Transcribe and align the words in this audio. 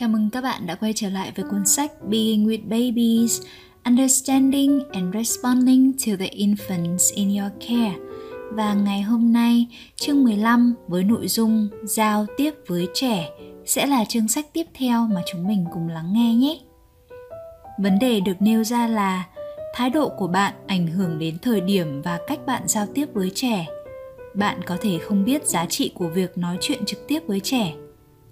Chào 0.00 0.08
mừng 0.08 0.30
các 0.30 0.40
bạn 0.40 0.66
đã 0.66 0.74
quay 0.74 0.92
trở 0.96 1.08
lại 1.08 1.32
với 1.36 1.44
cuốn 1.50 1.66
sách 1.66 1.92
Being 2.08 2.46
with 2.46 2.62
Babies 2.68 3.40
Understanding 3.84 4.80
and 4.92 5.14
Responding 5.14 5.92
to 5.92 6.12
the 6.18 6.26
Infants 6.26 7.14
in 7.14 7.38
Your 7.38 7.52
Care 7.68 7.94
Và 8.50 8.74
ngày 8.74 9.02
hôm 9.02 9.32
nay, 9.32 9.66
chương 9.96 10.24
15 10.24 10.74
với 10.88 11.04
nội 11.04 11.28
dung 11.28 11.68
Giao 11.82 12.26
tiếp 12.36 12.54
với 12.66 12.88
trẻ 12.94 13.30
sẽ 13.66 13.86
là 13.86 14.04
chương 14.04 14.28
sách 14.28 14.46
tiếp 14.52 14.64
theo 14.74 15.06
mà 15.06 15.22
chúng 15.26 15.48
mình 15.48 15.64
cùng 15.72 15.88
lắng 15.88 16.12
nghe 16.12 16.34
nhé. 16.34 16.60
Vấn 17.78 17.98
đề 17.98 18.20
được 18.20 18.42
nêu 18.42 18.64
ra 18.64 18.86
là 18.86 19.24
thái 19.74 19.90
độ 19.90 20.08
của 20.08 20.28
bạn 20.28 20.54
ảnh 20.66 20.86
hưởng 20.86 21.18
đến 21.18 21.38
thời 21.42 21.60
điểm 21.60 22.02
và 22.02 22.18
cách 22.26 22.46
bạn 22.46 22.62
giao 22.66 22.86
tiếp 22.94 23.06
với 23.12 23.30
trẻ. 23.34 23.66
Bạn 24.34 24.60
có 24.66 24.76
thể 24.80 24.98
không 24.98 25.24
biết 25.24 25.46
giá 25.46 25.66
trị 25.66 25.92
của 25.94 26.08
việc 26.08 26.38
nói 26.38 26.58
chuyện 26.60 26.84
trực 26.84 27.08
tiếp 27.08 27.20
với 27.26 27.40
trẻ 27.40 27.74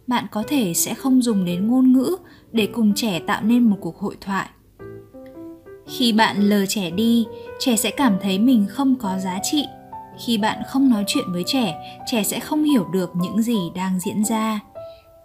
bạn 0.07 0.27
có 0.31 0.43
thể 0.49 0.75
sẽ 0.75 0.95
không 0.95 1.23
dùng 1.23 1.45
đến 1.45 1.67
ngôn 1.67 1.93
ngữ 1.93 2.17
để 2.53 2.69
cùng 2.73 2.95
trẻ 2.95 3.21
tạo 3.27 3.43
nên 3.43 3.63
một 3.63 3.77
cuộc 3.81 3.99
hội 3.99 4.17
thoại. 4.21 4.49
Khi 5.87 6.13
bạn 6.13 6.37
lờ 6.41 6.67
trẻ 6.67 6.91
đi, 6.91 7.27
trẻ 7.59 7.77
sẽ 7.77 7.91
cảm 7.91 8.17
thấy 8.23 8.39
mình 8.39 8.67
không 8.69 8.97
có 8.97 9.19
giá 9.19 9.39
trị. 9.43 9.65
Khi 10.27 10.39
bạn 10.39 10.63
không 10.67 10.91
nói 10.91 11.05
chuyện 11.07 11.33
với 11.33 11.43
trẻ 11.47 11.99
trẻ 12.07 12.23
sẽ 12.23 12.41
không 12.41 12.65
hiểu 12.65 12.85
được 12.93 13.11
những 13.17 13.43
gì 13.43 13.59
đang 13.75 14.01
diễn 14.01 14.25
ra. 14.25 14.61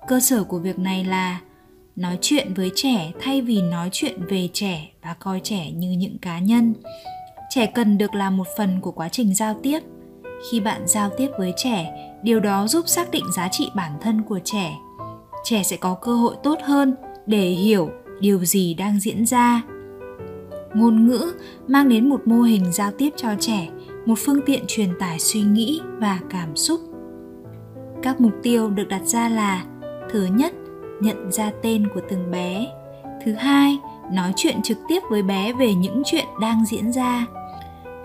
Cơ 0.08 0.20
sở 0.20 0.44
của 0.44 0.60
việc 0.60 0.80
này 0.80 1.04
là 1.04 1.42
nói 1.96 2.18
chuyện 2.22 2.54
với 2.54 2.72
trẻ 2.76 3.12
thay 3.22 3.42
vì 3.42 3.62
nói 3.62 3.90
chuyện 3.92 4.26
về 4.26 4.50
trẻ 4.54 4.90
và 5.02 5.14
coi 5.14 5.42
trẻ 5.44 5.72
như 5.72 5.92
những 5.92 6.18
cá 6.18 6.40
nhân. 6.40 6.74
Trẻ 7.50 7.66
cần 7.66 7.98
được 7.98 8.16
là 8.16 8.30
một 8.30 8.48
phần 8.58 8.82
của 8.82 8.92
quá 8.92 9.10
trình 9.10 9.36
giao 9.36 9.60
tiếp 9.64 9.80
khi 10.50 10.60
bạn 10.60 10.82
giao 10.88 11.10
tiếp 11.18 11.28
với 11.38 11.54
trẻ, 11.58 11.94
điều 12.24 12.40
đó 12.40 12.68
giúp 12.68 12.88
xác 12.88 13.12
định 13.12 13.26
giá 13.36 13.48
trị 13.52 13.72
bản 13.76 13.92
thân 14.02 14.22
của 14.22 14.40
trẻ. 14.44 14.78
Trẻ 15.44 15.64
sẽ 15.64 15.78
có 15.78 15.94
cơ 15.94 16.16
hội 16.16 16.36
tốt 16.44 16.60
hơn 16.64 16.96
để 17.26 17.50
hiểu 17.50 17.90
điều 18.20 18.46
gì 18.46 18.74
đang 18.74 19.00
diễn 19.00 19.26
ra. 19.26 19.62
Ngôn 20.74 21.08
ngữ 21.08 21.34
mang 21.68 21.90
đến 21.90 22.10
một 22.10 22.22
mô 22.26 22.42
hình 22.42 22.72
giao 22.74 22.92
tiếp 22.92 23.10
cho 23.16 23.30
trẻ, 23.40 23.70
một 24.06 24.16
phương 24.18 24.42
tiện 24.46 24.64
truyền 24.68 24.90
tải 25.00 25.20
suy 25.20 25.42
nghĩ 25.42 25.82
và 25.98 26.20
cảm 26.30 26.56
xúc. 26.56 26.82
Các 28.04 28.22
mục 28.22 28.34
tiêu 28.44 28.70
được 28.70 28.88
đặt 28.90 29.06
ra 29.06 29.30
là, 29.30 29.64
thứ 30.12 30.26
nhất, 30.26 30.54
nhận 31.02 31.32
ra 31.32 31.52
tên 31.62 31.88
của 31.94 32.02
từng 32.10 32.32
bé. 32.32 32.68
Thứ 33.26 33.34
hai, 33.34 33.78
nói 34.12 34.34
chuyện 34.36 34.62
trực 34.64 34.78
tiếp 34.88 35.00
với 35.10 35.24
bé 35.24 35.54
về 35.54 35.74
những 35.74 36.02
chuyện 36.06 36.26
đang 36.42 36.66
diễn 36.66 36.92
ra. 36.92 37.26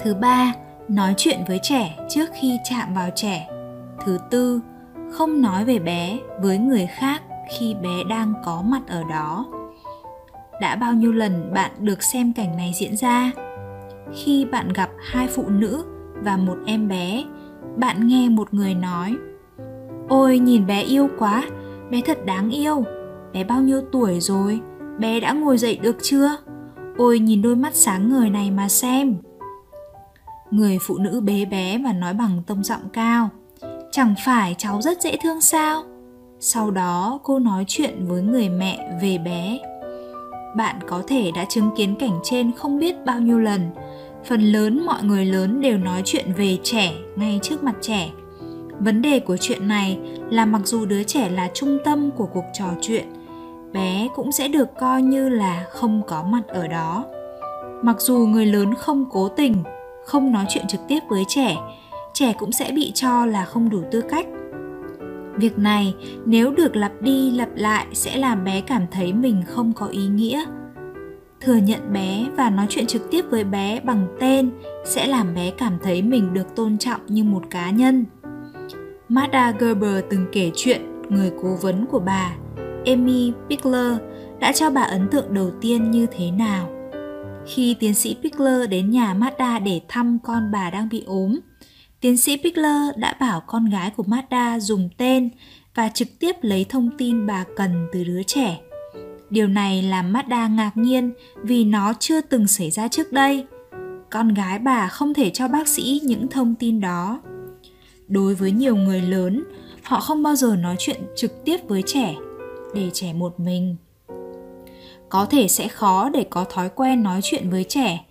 Thứ 0.05 0.15
ba 0.15 0.53
nói 0.89 1.15
chuyện 1.17 1.39
với 1.48 1.61
trẻ 1.62 1.98
trước 2.09 2.27
khi 2.41 2.59
chạm 2.70 2.95
vào 2.95 3.11
trẻ. 3.15 3.48
Thứ 4.05 4.19
tư, 4.31 4.61
không 5.12 5.43
nói 5.43 5.65
về 5.65 5.78
bé 5.78 6.19
với 6.43 6.59
người 6.59 6.87
khác 6.87 7.23
khi 7.59 7.75
bé 7.75 8.05
đang 8.09 8.34
có 8.45 8.62
mặt 8.67 8.83
ở 8.89 9.03
đó. 9.11 9.47
Đã 10.61 10.77
bao 10.77 10.93
nhiêu 10.93 11.12
lần 11.12 11.53
bạn 11.55 11.70
được 11.78 12.03
xem 12.03 12.33
cảnh 12.33 12.56
này 12.56 12.73
diễn 12.75 12.97
ra? 12.97 13.33
Khi 14.15 14.45
bạn 14.45 14.73
gặp 14.73 14.91
hai 15.01 15.27
phụ 15.28 15.45
nữ 15.48 15.84
và 16.23 16.37
một 16.37 16.56
em 16.67 16.89
bé, 16.89 17.25
bạn 17.77 18.06
nghe 18.06 18.28
một 18.28 18.55
người 18.55 18.75
nói, 18.75 19.17
ôi, 20.09 20.39
nhìn 20.39 20.67
bé 20.67 20.83
yêu 20.83 21.09
quá, 21.19 21.43
bé 21.91 22.00
thật 22.00 22.27
đáng 22.27 22.50
yêu. 22.50 22.84
Bé 23.33 23.45
bao 23.45 23.62
nhiêu 23.62 23.81
tuổi 23.93 24.21
rồi? 24.21 24.61
Bé 24.98 25.21
đã 25.21 25.33
ngồi 25.33 25.59
dậy 25.59 25.78
được 25.83 25.97
chưa? 26.03 26.37
Ôi, 26.97 27.19
nhìn 27.19 27.43
đôi 27.43 27.56
mắt 27.56 27.75
sáng 27.75 28.09
ngời 28.09 28.31
này 28.31 28.50
mà 28.50 28.69
xem 28.69 29.17
người 30.57 30.79
phụ 30.81 30.99
nữ 30.99 31.21
bé 31.21 31.45
bé 31.45 31.79
và 31.85 31.93
nói 31.93 32.15
bằng 32.15 32.43
tông 32.47 32.65
giọng 32.65 32.89
cao. 32.93 33.29
Chẳng 33.93 34.15
phải 34.25 34.55
cháu 34.59 34.83
rất 34.83 35.03
dễ 35.03 35.17
thương 35.23 35.41
sao? 35.41 35.83
Sau 36.41 36.71
đó, 36.71 37.19
cô 37.23 37.39
nói 37.39 37.65
chuyện 37.69 38.06
với 38.06 38.22
người 38.22 38.49
mẹ 38.49 38.99
về 39.03 39.19
bé. 39.19 39.59
Bạn 40.56 40.77
có 40.89 41.03
thể 41.09 41.31
đã 41.34 41.44
chứng 41.49 41.71
kiến 41.77 41.94
cảnh 41.99 42.19
trên 42.25 42.53
không 42.56 42.78
biết 42.78 43.05
bao 43.05 43.21
nhiêu 43.21 43.39
lần. 43.39 43.71
Phần 44.25 44.41
lớn 44.41 44.87
mọi 44.87 45.03
người 45.05 45.25
lớn 45.25 45.61
đều 45.61 45.78
nói 45.78 46.03
chuyện 46.05 46.33
về 46.37 46.59
trẻ 46.62 46.93
ngay 47.17 47.41
trước 47.43 47.62
mặt 47.62 47.75
trẻ. 47.81 48.11
Vấn 48.81 49.03
đề 49.03 49.21
của 49.21 49.37
chuyện 49.37 49.69
này 49.69 49.99
là 50.31 50.44
mặc 50.44 50.61
dù 50.65 50.87
đứa 50.87 51.03
trẻ 51.03 51.28
là 51.31 51.50
trung 51.55 51.78
tâm 51.84 52.11
của 52.11 52.27
cuộc 52.27 52.44
trò 52.59 52.67
chuyện, 52.81 53.05
bé 53.73 54.09
cũng 54.15 54.33
sẽ 54.33 54.49
được 54.49 54.69
coi 54.81 55.03
như 55.03 55.28
là 55.28 55.67
không 55.71 56.03
có 56.06 56.23
mặt 56.23 56.43
ở 56.49 56.69
đó. 56.69 57.05
Mặc 57.83 58.00
dù 58.00 58.19
người 58.19 58.47
lớn 58.47 58.75
không 58.75 59.05
cố 59.11 59.28
tình 59.28 59.62
không 60.06 60.33
nói 60.33 60.47
chuyện 60.49 60.67
trực 60.69 60.81
tiếp 60.89 61.00
với 61.09 61.25
trẻ 61.28 61.56
trẻ 62.17 62.33
cũng 62.39 62.53
sẽ 62.53 62.72
bị 62.72 62.93
cho 62.94 63.27
là 63.27 63.44
không 63.44 63.71
đủ 63.71 63.83
tư 63.91 64.00
cách. 64.00 64.27
Việc 65.37 65.59
này, 65.59 65.94
nếu 66.25 66.53
được 66.53 66.77
lặp 66.77 66.93
đi 67.00 67.31
lặp 67.31 67.49
lại 67.55 67.87
sẽ 67.93 68.17
làm 68.17 68.44
bé 68.44 68.61
cảm 68.61 68.87
thấy 68.91 69.12
mình 69.12 69.43
không 69.47 69.72
có 69.72 69.87
ý 69.87 70.06
nghĩa. 70.06 70.44
Thừa 71.41 71.56
nhận 71.56 71.93
bé 71.93 72.27
và 72.37 72.50
nói 72.50 72.67
chuyện 72.69 72.87
trực 72.87 73.11
tiếp 73.11 73.25
với 73.31 73.44
bé 73.44 73.81
bằng 73.81 74.06
tên 74.21 74.50
sẽ 74.84 75.06
làm 75.06 75.34
bé 75.34 75.50
cảm 75.50 75.78
thấy 75.83 76.03
mình 76.03 76.34
được 76.34 76.56
tôn 76.56 76.78
trọng 76.78 77.00
như 77.09 77.25
một 77.25 77.43
cá 77.50 77.71
nhân. 77.71 78.05
Martha 79.09 79.50
Gerber 79.50 80.05
từng 80.11 80.27
kể 80.33 80.50
chuyện 80.55 81.03
người 81.09 81.33
cố 81.43 81.56
vấn 81.62 81.87
của 81.87 82.00
bà 82.00 82.33
Amy 82.87 83.33
Pickler 83.50 83.93
đã 84.41 84.53
cho 84.53 84.71
bà 84.71 84.83
ấn 84.83 85.09
tượng 85.09 85.34
đầu 85.34 85.50
tiên 85.61 85.91
như 85.91 86.06
thế 86.06 86.31
nào? 86.31 86.75
Khi 87.47 87.77
tiến 87.81 87.95
sĩ 87.95 88.17
Pickler 88.23 88.69
đến 88.71 88.91
nhà 88.91 89.15
Mazda 89.15 89.62
để 89.65 89.81
thăm 89.89 90.19
con 90.23 90.51
bà 90.53 90.71
đang 90.71 90.89
bị 90.89 91.05
ốm 91.07 91.41
Tiến 92.01 92.17
sĩ 92.17 92.37
Pickler 92.37 92.97
đã 92.97 93.17
bảo 93.21 93.43
con 93.47 93.71
gái 93.71 93.91
của 93.97 94.03
Mazda 94.03 94.59
dùng 94.59 94.89
tên 94.97 95.31
và 95.75 95.89
trực 95.89 96.09
tiếp 96.19 96.37
lấy 96.43 96.67
thông 96.69 96.91
tin 96.99 97.27
bà 97.27 97.45
cần 97.56 97.89
từ 97.93 98.05
đứa 98.05 98.23
trẻ. 98.23 98.61
Điều 99.31 99.47
này 99.47 99.83
làm 99.83 100.12
Mazda 100.12 100.55
ngạc 100.55 100.77
nhiên 100.77 101.12
vì 101.43 101.65
nó 101.65 101.93
chưa 101.99 102.21
từng 102.21 102.47
xảy 102.47 102.71
ra 102.71 102.89
trước 102.89 103.12
đây. 103.12 103.47
Con 104.11 104.35
gái 104.35 104.59
bà 104.59 104.89
không 104.89 105.15
thể 105.15 105.31
cho 105.31 105.49
bác 105.49 105.69
sĩ 105.69 106.01
những 106.05 106.29
thông 106.29 106.55
tin 106.55 106.81
đó. 106.81 107.21
Đối 108.09 108.35
với 108.35 108.51
nhiều 108.51 108.77
người 108.77 109.01
lớn, 109.01 109.45
họ 109.83 110.01
không 110.01 110.23
bao 110.23 110.37
giờ 110.37 110.56
nói 110.56 110.77
chuyện 110.79 111.01
trực 111.17 111.45
tiếp 111.45 111.56
với 111.69 111.83
trẻ, 111.87 112.15
để 112.75 112.91
trẻ 112.93 113.12
một 113.12 113.41
mình. 113.41 113.77
Có 115.09 115.27
thể 115.27 115.49
sẽ 115.49 115.69
khó 115.69 116.09
để 116.09 116.25
có 116.31 116.44
thói 116.44 116.69
quen 116.69 117.03
nói 117.03 117.21
chuyện 117.22 117.50
với 117.50 117.65
trẻ. 117.65 118.05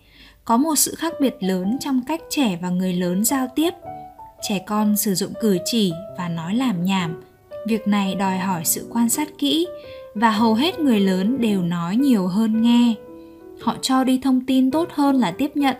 Có 0.44 0.56
một 0.56 0.74
sự 0.76 0.94
khác 0.98 1.12
biệt 1.20 1.36
lớn 1.40 1.76
trong 1.80 2.00
cách 2.06 2.20
trẻ 2.30 2.58
và 2.62 2.70
người 2.70 2.92
lớn 2.92 3.24
giao 3.24 3.46
tiếp. 3.54 3.70
Trẻ 4.42 4.58
con 4.66 4.96
sử 4.96 5.14
dụng 5.14 5.32
cử 5.40 5.58
chỉ 5.64 5.92
và 6.18 6.28
nói 6.28 6.54
làm 6.54 6.84
nhảm. 6.84 7.22
Việc 7.66 7.88
này 7.88 8.14
đòi 8.14 8.38
hỏi 8.38 8.64
sự 8.64 8.88
quan 8.92 9.08
sát 9.08 9.28
kỹ 9.38 9.66
và 10.14 10.30
hầu 10.30 10.54
hết 10.54 10.80
người 10.80 11.00
lớn 11.00 11.40
đều 11.40 11.62
nói 11.62 11.96
nhiều 11.96 12.26
hơn 12.26 12.62
nghe. 12.62 12.94
Họ 13.60 13.76
cho 13.82 14.04
đi 14.04 14.20
thông 14.22 14.46
tin 14.46 14.70
tốt 14.70 14.88
hơn 14.92 15.16
là 15.16 15.30
tiếp 15.30 15.50
nhận. 15.54 15.76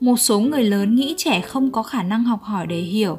Một 0.00 0.16
số 0.16 0.40
người 0.40 0.64
lớn 0.64 0.94
nghĩ 0.94 1.14
trẻ 1.18 1.40
không 1.40 1.72
có 1.72 1.82
khả 1.82 2.02
năng 2.02 2.24
học 2.24 2.42
hỏi 2.42 2.66
để 2.66 2.78
hiểu. 2.78 3.18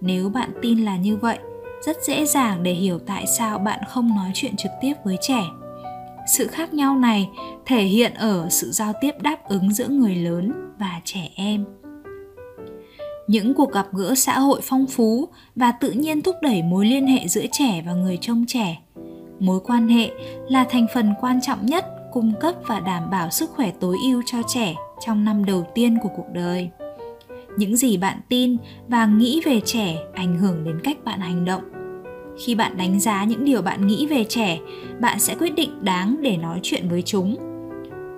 Nếu 0.00 0.28
bạn 0.28 0.50
tin 0.62 0.84
là 0.84 0.96
như 0.96 1.16
vậy, 1.16 1.38
rất 1.86 1.96
dễ 2.06 2.26
dàng 2.26 2.62
để 2.62 2.72
hiểu 2.72 2.98
tại 2.98 3.26
sao 3.26 3.58
bạn 3.58 3.80
không 3.88 4.08
nói 4.16 4.30
chuyện 4.34 4.56
trực 4.56 4.72
tiếp 4.80 4.94
với 5.04 5.16
trẻ 5.20 5.44
sự 6.26 6.46
khác 6.46 6.74
nhau 6.74 6.96
này 6.96 7.30
thể 7.66 7.82
hiện 7.82 8.14
ở 8.14 8.48
sự 8.50 8.70
giao 8.70 8.92
tiếp 9.00 9.12
đáp 9.22 9.48
ứng 9.48 9.72
giữa 9.72 9.88
người 9.88 10.14
lớn 10.14 10.52
và 10.78 11.00
trẻ 11.04 11.28
em. 11.34 11.64
Những 13.26 13.54
cuộc 13.54 13.72
gặp 13.72 13.86
gỡ 13.92 14.14
xã 14.14 14.38
hội 14.38 14.60
phong 14.62 14.86
phú 14.86 15.28
và 15.56 15.72
tự 15.72 15.90
nhiên 15.90 16.22
thúc 16.22 16.36
đẩy 16.42 16.62
mối 16.62 16.86
liên 16.86 17.06
hệ 17.06 17.28
giữa 17.28 17.44
trẻ 17.52 17.82
và 17.86 17.92
người 17.92 18.18
trông 18.20 18.44
trẻ. 18.48 18.78
Mối 19.38 19.60
quan 19.60 19.88
hệ 19.88 20.10
là 20.48 20.64
thành 20.64 20.86
phần 20.94 21.14
quan 21.20 21.40
trọng 21.40 21.66
nhất 21.66 21.86
cung 22.12 22.32
cấp 22.40 22.54
và 22.66 22.80
đảm 22.80 23.10
bảo 23.10 23.30
sức 23.30 23.50
khỏe 23.50 23.72
tối 23.80 23.96
ưu 24.02 24.22
cho 24.26 24.38
trẻ 24.48 24.74
trong 25.00 25.24
năm 25.24 25.44
đầu 25.44 25.66
tiên 25.74 25.98
của 26.02 26.08
cuộc 26.16 26.26
đời. 26.32 26.70
Những 27.56 27.76
gì 27.76 27.96
bạn 27.96 28.20
tin 28.28 28.56
và 28.88 29.06
nghĩ 29.06 29.40
về 29.44 29.60
trẻ 29.64 29.96
ảnh 30.14 30.38
hưởng 30.38 30.64
đến 30.64 30.80
cách 30.84 30.96
bạn 31.04 31.20
hành 31.20 31.44
động 31.44 31.73
khi 32.38 32.54
bạn 32.54 32.76
đánh 32.76 33.00
giá 33.00 33.24
những 33.24 33.44
điều 33.44 33.62
bạn 33.62 33.86
nghĩ 33.86 34.06
về 34.06 34.24
trẻ, 34.24 34.58
bạn 35.00 35.18
sẽ 35.18 35.34
quyết 35.34 35.54
định 35.54 35.84
đáng 35.84 36.16
để 36.20 36.36
nói 36.36 36.60
chuyện 36.62 36.88
với 36.88 37.02
chúng. 37.02 37.36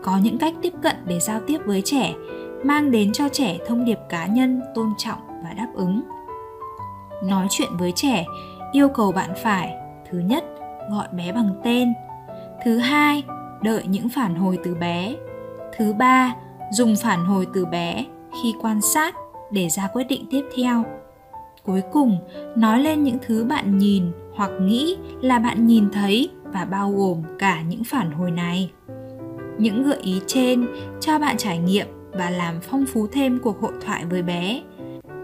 Có 0.02 0.18
những 0.22 0.38
cách 0.38 0.54
tiếp 0.62 0.72
cận 0.82 0.96
để 1.06 1.20
giao 1.20 1.40
tiếp 1.46 1.58
với 1.66 1.82
trẻ, 1.84 2.14
mang 2.64 2.90
đến 2.90 3.12
cho 3.12 3.28
trẻ 3.28 3.58
thông 3.66 3.84
điệp 3.84 3.98
cá 4.08 4.26
nhân, 4.26 4.60
tôn 4.74 4.92
trọng 4.98 5.18
và 5.44 5.52
đáp 5.52 5.68
ứng. 5.74 6.02
Nói 7.24 7.46
chuyện 7.50 7.68
với 7.78 7.92
trẻ, 7.92 8.24
yêu 8.72 8.88
cầu 8.88 9.12
bạn 9.12 9.30
phải, 9.42 9.74
thứ 10.10 10.18
nhất, 10.18 10.44
gọi 10.90 11.08
bé 11.12 11.32
bằng 11.32 11.60
tên. 11.64 11.92
Thứ 12.64 12.78
hai, 12.78 13.22
đợi 13.62 13.82
những 13.86 14.08
phản 14.08 14.34
hồi 14.34 14.58
từ 14.64 14.74
bé. 14.74 15.14
Thứ 15.76 15.92
ba, 15.92 16.34
dùng 16.72 16.94
phản 17.02 17.24
hồi 17.24 17.46
từ 17.54 17.66
bé 17.66 18.04
khi 18.42 18.54
quan 18.60 18.80
sát 18.80 19.14
để 19.50 19.68
ra 19.68 19.88
quyết 19.92 20.04
định 20.04 20.26
tiếp 20.30 20.42
theo 20.56 20.84
cuối 21.66 21.82
cùng 21.92 22.18
nói 22.56 22.80
lên 22.80 23.02
những 23.02 23.18
thứ 23.26 23.44
bạn 23.44 23.78
nhìn 23.78 24.04
hoặc 24.34 24.50
nghĩ 24.60 24.96
là 25.20 25.38
bạn 25.38 25.66
nhìn 25.66 25.90
thấy 25.92 26.30
và 26.44 26.64
bao 26.64 26.92
gồm 26.92 27.22
cả 27.38 27.62
những 27.62 27.84
phản 27.84 28.10
hồi 28.10 28.30
này 28.30 28.70
những 29.58 29.82
gợi 29.82 29.98
ý 30.02 30.20
trên 30.26 30.66
cho 31.00 31.18
bạn 31.18 31.36
trải 31.36 31.58
nghiệm 31.58 31.86
và 32.12 32.30
làm 32.30 32.60
phong 32.62 32.84
phú 32.86 33.06
thêm 33.12 33.38
cuộc 33.42 33.60
hội 33.60 33.72
thoại 33.84 34.04
với 34.10 34.22
bé 34.22 34.62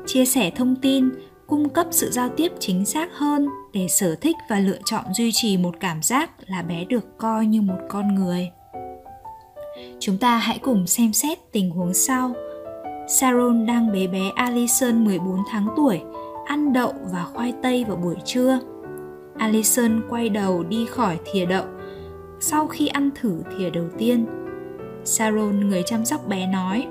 chia 0.06 0.24
sẻ 0.24 0.50
thông 0.56 0.76
tin 0.76 1.10
cung 1.46 1.68
cấp 1.68 1.86
sự 1.90 2.10
giao 2.10 2.28
tiếp 2.28 2.52
chính 2.58 2.84
xác 2.84 3.08
hơn 3.12 3.48
để 3.72 3.88
sở 3.88 4.14
thích 4.14 4.36
và 4.48 4.58
lựa 4.58 4.78
chọn 4.84 5.04
duy 5.14 5.30
trì 5.32 5.56
một 5.56 5.74
cảm 5.80 6.02
giác 6.02 6.30
là 6.46 6.62
bé 6.62 6.84
được 6.84 7.18
coi 7.18 7.46
như 7.46 7.60
một 7.62 7.78
con 7.88 8.14
người. 8.14 8.50
Chúng 10.00 10.18
ta 10.18 10.36
hãy 10.36 10.58
cùng 10.58 10.86
xem 10.86 11.12
xét 11.12 11.38
tình 11.52 11.70
huống 11.70 11.94
sau. 11.94 12.32
Sharon 13.08 13.66
đang 13.66 13.92
bế 13.92 14.06
bé 14.06 14.30
Alison 14.34 15.04
14 15.04 15.36
tháng 15.50 15.68
tuổi, 15.76 16.00
ăn 16.52 16.72
đậu 16.72 16.92
và 17.12 17.24
khoai 17.24 17.54
tây 17.62 17.84
vào 17.88 17.96
buổi 17.96 18.16
trưa. 18.24 18.58
Alison 19.38 20.02
quay 20.10 20.28
đầu 20.28 20.62
đi 20.62 20.86
khỏi 20.86 21.18
thìa 21.32 21.46
đậu 21.46 21.64
sau 22.40 22.66
khi 22.66 22.86
ăn 22.86 23.10
thử 23.14 23.42
thìa 23.58 23.70
đầu 23.70 23.84
tiên. 23.98 24.26
Sharon, 25.04 25.68
người 25.68 25.82
chăm 25.86 26.04
sóc 26.04 26.28
bé 26.28 26.46
nói, 26.46 26.86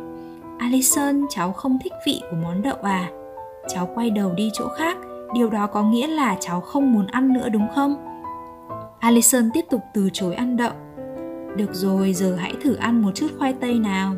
Alison, 0.58 1.26
cháu 1.30 1.52
không 1.52 1.78
thích 1.84 1.94
vị 2.06 2.22
của 2.32 2.38
món 2.44 2.62
đậu 2.62 2.76
à? 2.76 3.10
Cháu 3.68 3.90
quay 3.96 4.10
đầu 4.10 4.34
đi 4.34 4.50
chỗ 4.54 4.68
khác, 4.78 4.98
điều 5.34 5.50
đó 5.50 5.68
có 5.68 5.84
nghĩa 5.84 6.08
là 6.08 6.38
cháu 6.40 6.62
không 6.62 6.94
muốn 6.94 7.08
ăn 7.08 7.34
nữa 7.34 7.50
đúng 7.50 7.68
không? 7.76 7.96
Alison 9.00 9.50
tiếp 9.54 9.66
tục 9.70 9.82
từ 9.94 10.10
chối 10.14 10.36
ăn 10.36 10.58
đậu. 10.58 10.74
Được 11.58 11.74
rồi, 11.74 12.14
giờ 12.14 12.36
hãy 12.36 12.54
thử 12.64 12.76
ăn 12.76 13.02
một 13.02 13.12
chút 13.16 13.28
khoai 13.38 13.54
tây 13.54 13.74
nào. 13.74 14.16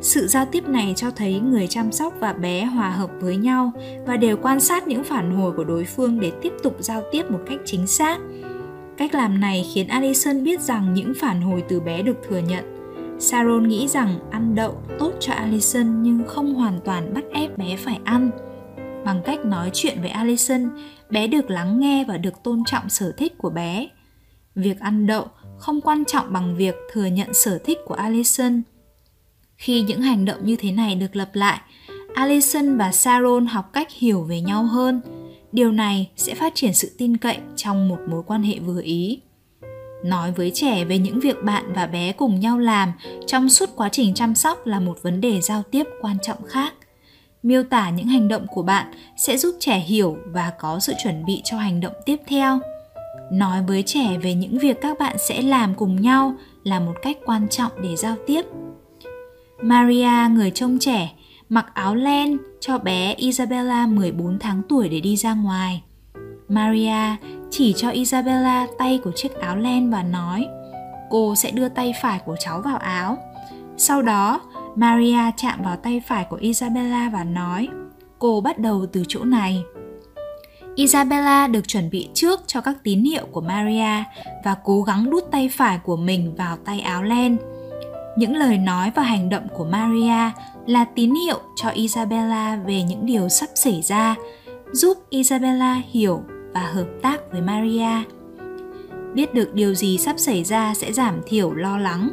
Sự 0.00 0.26
giao 0.26 0.44
tiếp 0.44 0.68
này 0.68 0.92
cho 0.96 1.10
thấy 1.10 1.40
người 1.40 1.66
chăm 1.66 1.92
sóc 1.92 2.14
và 2.20 2.32
bé 2.32 2.64
hòa 2.64 2.90
hợp 2.90 3.10
với 3.20 3.36
nhau 3.36 3.72
và 4.06 4.16
đều 4.16 4.36
quan 4.36 4.60
sát 4.60 4.88
những 4.88 5.04
phản 5.04 5.36
hồi 5.36 5.52
của 5.52 5.64
đối 5.64 5.84
phương 5.84 6.20
để 6.20 6.32
tiếp 6.42 6.52
tục 6.62 6.76
giao 6.78 7.02
tiếp 7.12 7.30
một 7.30 7.40
cách 7.46 7.58
chính 7.64 7.86
xác. 7.86 8.18
Cách 8.96 9.14
làm 9.14 9.40
này 9.40 9.66
khiến 9.74 9.88
Alison 9.88 10.44
biết 10.44 10.60
rằng 10.60 10.94
những 10.94 11.12
phản 11.14 11.40
hồi 11.40 11.64
từ 11.68 11.80
bé 11.80 12.02
được 12.02 12.16
thừa 12.28 12.38
nhận. 12.48 12.78
Sharon 13.20 13.68
nghĩ 13.68 13.88
rằng 13.88 14.18
ăn 14.30 14.54
đậu 14.54 14.82
tốt 14.98 15.12
cho 15.20 15.32
Alison 15.32 16.02
nhưng 16.02 16.22
không 16.26 16.54
hoàn 16.54 16.80
toàn 16.84 17.14
bắt 17.14 17.24
ép 17.32 17.58
bé 17.58 17.76
phải 17.76 17.98
ăn. 18.04 18.30
Bằng 19.04 19.22
cách 19.24 19.44
nói 19.44 19.70
chuyện 19.72 20.00
với 20.00 20.10
Alison, 20.10 20.70
bé 21.10 21.26
được 21.26 21.50
lắng 21.50 21.80
nghe 21.80 22.04
và 22.08 22.18
được 22.18 22.42
tôn 22.42 22.62
trọng 22.66 22.88
sở 22.88 23.12
thích 23.12 23.38
của 23.38 23.50
bé. 23.50 23.88
Việc 24.54 24.80
ăn 24.80 25.06
đậu 25.06 25.26
không 25.58 25.80
quan 25.80 26.04
trọng 26.04 26.32
bằng 26.32 26.56
việc 26.56 26.74
thừa 26.92 27.06
nhận 27.06 27.34
sở 27.34 27.58
thích 27.58 27.78
của 27.86 27.94
Alison. 27.94 28.62
Khi 29.58 29.82
những 29.82 30.02
hành 30.02 30.24
động 30.24 30.38
như 30.44 30.56
thế 30.56 30.72
này 30.72 30.94
được 30.94 31.16
lặp 31.16 31.34
lại, 31.34 31.60
Alison 32.14 32.76
và 32.76 32.92
Sharon 32.92 33.46
học 33.46 33.72
cách 33.72 33.88
hiểu 33.90 34.22
về 34.22 34.40
nhau 34.40 34.64
hơn. 34.64 35.00
Điều 35.52 35.72
này 35.72 36.10
sẽ 36.16 36.34
phát 36.34 36.54
triển 36.54 36.74
sự 36.74 36.90
tin 36.98 37.16
cậy 37.16 37.38
trong 37.56 37.88
một 37.88 37.98
mối 38.08 38.22
quan 38.26 38.42
hệ 38.42 38.58
vừa 38.58 38.82
ý. 38.82 39.20
Nói 40.04 40.32
với 40.32 40.50
trẻ 40.54 40.84
về 40.84 40.98
những 40.98 41.20
việc 41.20 41.36
bạn 41.44 41.72
và 41.74 41.86
bé 41.86 42.12
cùng 42.12 42.40
nhau 42.40 42.58
làm 42.58 42.92
trong 43.26 43.48
suốt 43.48 43.70
quá 43.76 43.88
trình 43.88 44.14
chăm 44.14 44.34
sóc 44.34 44.66
là 44.66 44.80
một 44.80 45.02
vấn 45.02 45.20
đề 45.20 45.40
giao 45.40 45.62
tiếp 45.62 45.84
quan 46.00 46.16
trọng 46.22 46.44
khác. 46.46 46.74
Miêu 47.42 47.62
tả 47.62 47.90
những 47.90 48.06
hành 48.06 48.28
động 48.28 48.46
của 48.46 48.62
bạn 48.62 48.92
sẽ 49.16 49.36
giúp 49.36 49.56
trẻ 49.60 49.78
hiểu 49.78 50.16
và 50.26 50.52
có 50.58 50.80
sự 50.80 50.92
chuẩn 51.02 51.24
bị 51.24 51.40
cho 51.44 51.58
hành 51.58 51.80
động 51.80 51.94
tiếp 52.06 52.16
theo. 52.26 52.58
Nói 53.32 53.62
với 53.68 53.82
trẻ 53.82 54.18
về 54.22 54.34
những 54.34 54.58
việc 54.58 54.80
các 54.80 54.98
bạn 54.98 55.16
sẽ 55.28 55.42
làm 55.42 55.74
cùng 55.74 56.00
nhau 56.00 56.34
là 56.64 56.80
một 56.80 56.94
cách 57.02 57.16
quan 57.24 57.48
trọng 57.48 57.72
để 57.82 57.96
giao 57.96 58.16
tiếp 58.26 58.42
Maria, 59.62 60.28
người 60.30 60.50
trông 60.50 60.78
trẻ, 60.78 61.10
mặc 61.48 61.66
áo 61.74 61.94
len 61.94 62.38
cho 62.60 62.78
bé 62.78 63.14
Isabella 63.14 63.86
14 63.86 64.38
tháng 64.38 64.62
tuổi 64.68 64.88
để 64.88 65.00
đi 65.00 65.16
ra 65.16 65.34
ngoài. 65.34 65.82
Maria 66.48 67.16
chỉ 67.50 67.72
cho 67.76 67.90
Isabella 67.90 68.66
tay 68.78 69.00
của 69.04 69.12
chiếc 69.16 69.34
áo 69.40 69.56
len 69.56 69.90
và 69.90 70.02
nói 70.02 70.46
cô 71.10 71.34
sẽ 71.34 71.50
đưa 71.50 71.68
tay 71.68 71.94
phải 72.02 72.18
của 72.18 72.36
cháu 72.40 72.60
vào 72.60 72.76
áo. 72.76 73.18
Sau 73.76 74.02
đó, 74.02 74.40
Maria 74.76 75.30
chạm 75.36 75.62
vào 75.62 75.76
tay 75.76 76.02
phải 76.06 76.24
của 76.24 76.36
Isabella 76.36 77.10
và 77.12 77.24
nói 77.24 77.68
cô 78.18 78.40
bắt 78.40 78.58
đầu 78.58 78.86
từ 78.92 79.04
chỗ 79.08 79.24
này. 79.24 79.62
Isabella 80.74 81.46
được 81.46 81.68
chuẩn 81.68 81.90
bị 81.90 82.08
trước 82.14 82.40
cho 82.46 82.60
các 82.60 82.76
tín 82.82 83.02
hiệu 83.02 83.26
của 83.32 83.40
Maria 83.40 84.04
và 84.44 84.56
cố 84.64 84.82
gắng 84.82 85.10
đút 85.10 85.24
tay 85.30 85.50
phải 85.52 85.78
của 85.78 85.96
mình 85.96 86.34
vào 86.36 86.56
tay 86.56 86.80
áo 86.80 87.02
len 87.02 87.36
những 88.18 88.36
lời 88.36 88.58
nói 88.58 88.92
và 88.94 89.02
hành 89.02 89.28
động 89.28 89.46
của 89.56 89.64
Maria 89.64 90.30
là 90.66 90.84
tín 90.84 91.14
hiệu 91.14 91.40
cho 91.56 91.68
Isabella 91.68 92.56
về 92.66 92.82
những 92.82 93.06
điều 93.06 93.28
sắp 93.28 93.48
xảy 93.54 93.82
ra, 93.82 94.14
giúp 94.72 94.98
Isabella 95.10 95.82
hiểu 95.90 96.22
và 96.54 96.60
hợp 96.60 96.86
tác 97.02 97.18
với 97.32 97.40
Maria. 97.40 98.02
Biết 99.14 99.34
được 99.34 99.54
điều 99.54 99.74
gì 99.74 99.98
sắp 99.98 100.18
xảy 100.18 100.44
ra 100.44 100.74
sẽ 100.74 100.92
giảm 100.92 101.20
thiểu 101.26 101.54
lo 101.54 101.78
lắng. 101.78 102.10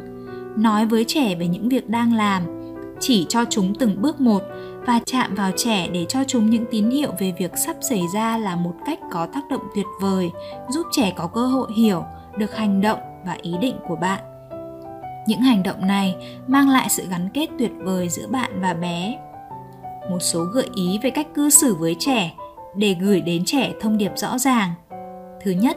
Nói 0.56 0.86
với 0.86 1.04
trẻ 1.04 1.34
về 1.34 1.46
những 1.46 1.68
việc 1.68 1.88
đang 1.88 2.14
làm, 2.14 2.42
chỉ 3.00 3.26
cho 3.28 3.44
chúng 3.50 3.74
từng 3.74 4.02
bước 4.02 4.20
một 4.20 4.42
và 4.86 5.00
chạm 5.06 5.34
vào 5.34 5.50
trẻ 5.56 5.88
để 5.92 6.06
cho 6.08 6.24
chúng 6.26 6.50
những 6.50 6.64
tín 6.70 6.90
hiệu 6.90 7.10
về 7.18 7.32
việc 7.38 7.52
sắp 7.56 7.76
xảy 7.80 8.02
ra 8.14 8.38
là 8.38 8.56
một 8.56 8.74
cách 8.86 8.98
có 9.10 9.26
tác 9.26 9.42
động 9.50 9.62
tuyệt 9.74 9.86
vời, 10.00 10.30
giúp 10.68 10.86
trẻ 10.92 11.12
có 11.16 11.26
cơ 11.26 11.46
hội 11.46 11.68
hiểu 11.76 12.04
được 12.38 12.56
hành 12.56 12.80
động 12.80 12.98
và 13.26 13.36
ý 13.42 13.54
định 13.60 13.76
của 13.88 13.96
bạn 13.96 14.35
những 15.26 15.40
hành 15.40 15.62
động 15.62 15.86
này 15.86 16.16
mang 16.46 16.68
lại 16.68 16.88
sự 16.88 17.06
gắn 17.10 17.28
kết 17.34 17.48
tuyệt 17.58 17.72
vời 17.78 18.08
giữa 18.08 18.26
bạn 18.26 18.60
và 18.60 18.74
bé. 18.74 19.18
Một 20.10 20.18
số 20.20 20.44
gợi 20.44 20.68
ý 20.74 20.98
về 21.02 21.10
cách 21.10 21.26
cư 21.34 21.50
xử 21.50 21.74
với 21.74 21.96
trẻ 21.98 22.34
để 22.76 22.96
gửi 23.00 23.20
đến 23.20 23.44
trẻ 23.44 23.72
thông 23.80 23.98
điệp 23.98 24.12
rõ 24.16 24.38
ràng. 24.38 24.70
Thứ 25.44 25.50
nhất, 25.50 25.76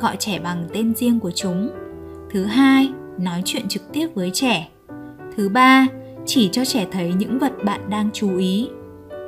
gọi 0.00 0.16
trẻ 0.16 0.38
bằng 0.38 0.68
tên 0.72 0.94
riêng 0.94 1.20
của 1.20 1.30
chúng. 1.30 1.70
Thứ 2.30 2.44
hai, 2.44 2.88
nói 3.18 3.42
chuyện 3.44 3.68
trực 3.68 3.92
tiếp 3.92 4.08
với 4.14 4.30
trẻ. 4.34 4.68
Thứ 5.36 5.48
ba, 5.48 5.86
chỉ 6.26 6.48
cho 6.52 6.64
trẻ 6.64 6.86
thấy 6.92 7.12
những 7.12 7.38
vật 7.38 7.52
bạn 7.64 7.90
đang 7.90 8.10
chú 8.12 8.36
ý. 8.36 8.68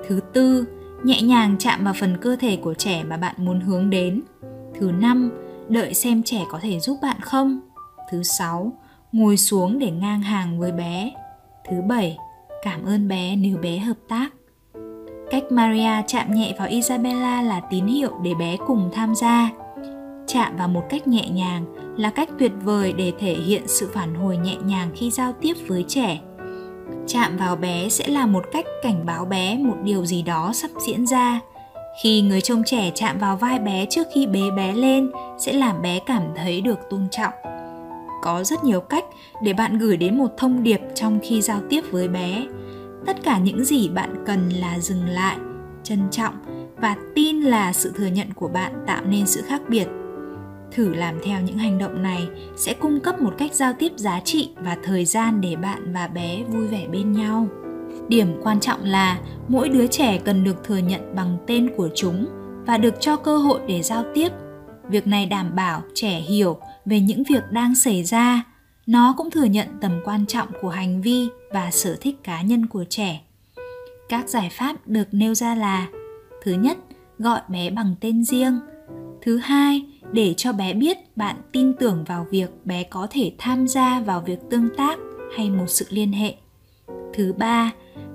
Thứ 0.08 0.20
tư, 0.32 0.64
nhẹ 1.04 1.22
nhàng 1.22 1.56
chạm 1.58 1.84
vào 1.84 1.94
phần 1.94 2.16
cơ 2.20 2.36
thể 2.36 2.56
của 2.56 2.74
trẻ 2.74 3.04
mà 3.04 3.16
bạn 3.16 3.34
muốn 3.38 3.60
hướng 3.60 3.90
đến. 3.90 4.22
Thứ 4.80 4.90
năm, 5.00 5.30
đợi 5.68 5.94
xem 5.94 6.22
trẻ 6.22 6.44
có 6.50 6.58
thể 6.62 6.80
giúp 6.80 6.98
bạn 7.02 7.20
không. 7.20 7.60
Thứ 8.10 8.22
sáu 8.22 8.72
ngồi 9.12 9.36
xuống 9.36 9.78
để 9.78 9.90
ngang 9.90 10.20
hàng 10.20 10.60
với 10.60 10.72
bé. 10.72 11.12
Thứ 11.70 11.76
bảy, 11.88 12.16
cảm 12.62 12.84
ơn 12.84 13.08
bé 13.08 13.36
nếu 13.36 13.56
bé 13.56 13.78
hợp 13.78 13.96
tác. 14.08 14.28
Cách 15.30 15.44
Maria 15.50 16.02
chạm 16.06 16.34
nhẹ 16.34 16.54
vào 16.58 16.68
Isabella 16.68 17.42
là 17.42 17.60
tín 17.60 17.86
hiệu 17.86 18.10
để 18.22 18.34
bé 18.34 18.56
cùng 18.66 18.90
tham 18.92 19.14
gia. 19.14 19.50
Chạm 20.26 20.56
vào 20.56 20.68
một 20.68 20.82
cách 20.90 21.08
nhẹ 21.08 21.28
nhàng 21.28 21.64
là 21.96 22.10
cách 22.10 22.28
tuyệt 22.38 22.52
vời 22.64 22.92
để 22.92 23.12
thể 23.18 23.34
hiện 23.34 23.62
sự 23.66 23.90
phản 23.94 24.14
hồi 24.14 24.36
nhẹ 24.36 24.56
nhàng 24.64 24.90
khi 24.94 25.10
giao 25.10 25.32
tiếp 25.32 25.54
với 25.66 25.84
trẻ. 25.88 26.20
Chạm 27.06 27.36
vào 27.36 27.56
bé 27.56 27.88
sẽ 27.88 28.08
là 28.08 28.26
một 28.26 28.44
cách 28.52 28.64
cảnh 28.82 29.06
báo 29.06 29.24
bé 29.24 29.58
một 29.58 29.76
điều 29.84 30.06
gì 30.06 30.22
đó 30.22 30.50
sắp 30.54 30.70
diễn 30.86 31.06
ra. 31.06 31.40
Khi 32.02 32.20
người 32.22 32.40
trông 32.40 32.62
trẻ 32.66 32.90
chạm 32.94 33.18
vào 33.18 33.36
vai 33.36 33.58
bé 33.58 33.86
trước 33.90 34.06
khi 34.14 34.26
bế 34.26 34.50
bé 34.56 34.72
lên 34.72 35.10
sẽ 35.38 35.52
làm 35.52 35.82
bé 35.82 35.98
cảm 36.06 36.22
thấy 36.36 36.60
được 36.60 36.78
tôn 36.90 37.08
trọng 37.10 37.32
có 38.22 38.44
rất 38.44 38.64
nhiều 38.64 38.80
cách 38.80 39.04
để 39.42 39.52
bạn 39.52 39.78
gửi 39.78 39.96
đến 39.96 40.18
một 40.18 40.28
thông 40.36 40.62
điệp 40.62 40.80
trong 40.94 41.18
khi 41.22 41.42
giao 41.42 41.60
tiếp 41.70 41.82
với 41.90 42.08
bé. 42.08 42.46
Tất 43.06 43.16
cả 43.22 43.38
những 43.38 43.64
gì 43.64 43.88
bạn 43.88 44.24
cần 44.26 44.48
là 44.48 44.78
dừng 44.78 45.06
lại, 45.06 45.36
trân 45.82 46.10
trọng 46.10 46.34
và 46.76 46.96
tin 47.14 47.40
là 47.40 47.72
sự 47.72 47.92
thừa 47.96 48.06
nhận 48.06 48.32
của 48.32 48.48
bạn 48.48 48.72
tạo 48.86 49.02
nên 49.04 49.26
sự 49.26 49.42
khác 49.42 49.62
biệt. 49.68 49.86
Thử 50.72 50.94
làm 50.94 51.14
theo 51.24 51.40
những 51.40 51.58
hành 51.58 51.78
động 51.78 52.02
này 52.02 52.28
sẽ 52.56 52.74
cung 52.74 53.00
cấp 53.00 53.20
một 53.20 53.34
cách 53.38 53.54
giao 53.54 53.72
tiếp 53.72 53.92
giá 53.96 54.20
trị 54.20 54.50
và 54.56 54.76
thời 54.84 55.04
gian 55.04 55.40
để 55.40 55.56
bạn 55.56 55.92
và 55.92 56.06
bé 56.06 56.42
vui 56.48 56.66
vẻ 56.66 56.86
bên 56.92 57.12
nhau. 57.12 57.46
Điểm 58.08 58.40
quan 58.42 58.60
trọng 58.60 58.84
là 58.84 59.18
mỗi 59.48 59.68
đứa 59.68 59.86
trẻ 59.86 60.18
cần 60.24 60.44
được 60.44 60.64
thừa 60.64 60.76
nhận 60.76 61.14
bằng 61.14 61.36
tên 61.46 61.70
của 61.76 61.88
chúng 61.94 62.26
và 62.66 62.78
được 62.78 62.94
cho 63.00 63.16
cơ 63.16 63.36
hội 63.36 63.60
để 63.66 63.82
giao 63.82 64.04
tiếp 64.14 64.28
việc 64.92 65.06
này 65.06 65.26
đảm 65.26 65.54
bảo 65.54 65.82
trẻ 65.94 66.20
hiểu 66.20 66.58
về 66.84 67.00
những 67.00 67.22
việc 67.24 67.42
đang 67.50 67.74
xảy 67.74 68.04
ra. 68.04 68.44
Nó 68.86 69.14
cũng 69.16 69.30
thừa 69.30 69.44
nhận 69.44 69.68
tầm 69.80 70.00
quan 70.04 70.26
trọng 70.26 70.48
của 70.60 70.68
hành 70.68 71.02
vi 71.02 71.28
và 71.50 71.70
sở 71.70 71.96
thích 72.00 72.16
cá 72.24 72.42
nhân 72.42 72.66
của 72.66 72.84
trẻ. 72.88 73.20
Các 74.08 74.28
giải 74.28 74.48
pháp 74.52 74.76
được 74.86 75.08
nêu 75.12 75.34
ra 75.34 75.54
là, 75.54 75.88
thứ 76.42 76.52
nhất, 76.52 76.78
gọi 77.18 77.40
bé 77.48 77.70
bằng 77.70 77.94
tên 78.00 78.24
riêng. 78.24 78.58
Thứ 79.22 79.36
hai, 79.36 79.86
để 80.12 80.34
cho 80.36 80.52
bé 80.52 80.72
biết 80.72 81.16
bạn 81.16 81.36
tin 81.52 81.72
tưởng 81.80 82.04
vào 82.04 82.26
việc 82.30 82.50
bé 82.64 82.82
có 82.82 83.06
thể 83.10 83.32
tham 83.38 83.68
gia 83.68 84.00
vào 84.00 84.20
việc 84.20 84.38
tương 84.50 84.68
tác 84.76 84.98
hay 85.36 85.50
một 85.50 85.66
sự 85.68 85.86
liên 85.90 86.12
hệ. 86.12 86.34
Thứ 87.14 87.32
ba 87.32 87.72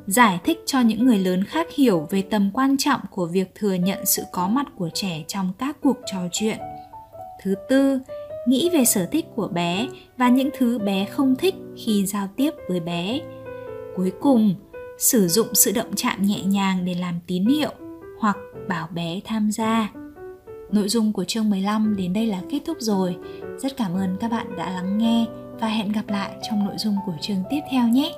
giải 0.08 0.40
thích 0.44 0.60
cho 0.66 0.80
những 0.80 1.06
người 1.06 1.18
lớn 1.18 1.44
khác 1.44 1.68
hiểu 1.76 2.08
về 2.10 2.22
tầm 2.22 2.50
quan 2.54 2.78
trọng 2.78 3.02
của 3.12 3.26
việc 3.26 3.56
thừa 3.56 3.74
nhận 3.74 4.06
sự 4.06 4.24
có 4.32 4.48
mặt 4.48 4.68
của 4.78 4.90
trẻ 4.94 5.24
trong 5.28 5.52
các 5.60 5.78
cuộc 5.82 5.98
trò 6.12 6.20
chuyện 6.32 6.58
thứ 7.44 7.56
tư, 7.70 8.00
nghĩ 8.48 8.70
về 8.74 8.86
sở 8.86 9.06
thích 9.06 9.26
của 9.36 9.48
bé 9.48 9.88
và 10.18 10.30
những 10.30 10.50
thứ 10.58 10.80
bé 10.80 11.06
không 11.06 11.36
thích 11.36 11.56
khi 11.78 12.06
giao 12.06 12.28
tiếp 12.36 12.52
với 12.70 12.80
bé 12.80 13.20
cuối 13.96 14.12
cùng, 14.22 14.56
sử 15.00 15.28
dụng 15.28 15.48
sự 15.54 15.72
động 15.72 15.96
chạm 15.96 16.22
nhẹ 16.22 16.44
nhàng 16.44 16.86
để 16.86 16.94
làm 16.94 17.20
tín 17.28 17.46
hiệu 17.46 17.72
hoặc 18.20 18.38
bảo 18.68 18.88
bé 18.94 19.20
tham 19.26 19.52
gia 19.52 19.90
Nội 20.72 20.90
dung 20.90 21.14
của 21.14 21.24
chương 21.24 21.50
15 21.50 21.96
đến 21.98 22.14
đây 22.14 22.26
là 22.26 22.42
kết 22.50 22.60
thúc 22.66 22.78
rồi. 22.80 23.18
Rất 23.58 23.78
cảm 23.78 23.96
ơn 23.96 24.18
các 24.20 24.32
bạn 24.32 24.56
đã 24.58 24.70
lắng 24.70 24.98
nghe 24.98 25.26
và 25.60 25.68
hẹn 25.68 25.92
gặp 25.92 26.10
lại 26.10 26.32
trong 26.50 26.66
nội 26.66 26.76
dung 26.78 26.96
của 27.06 27.14
chương 27.22 27.44
tiếp 27.50 27.60
theo 27.72 27.88
nhé. 27.88 28.14